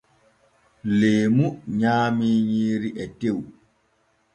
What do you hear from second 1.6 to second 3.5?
nyaamii nyiiri e tew.